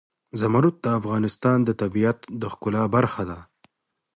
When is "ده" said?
3.29-3.39